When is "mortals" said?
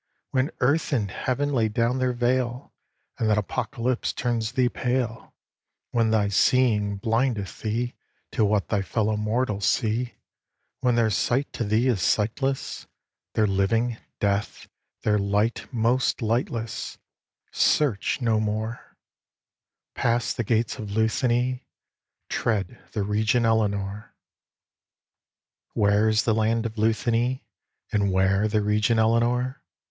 9.15-9.67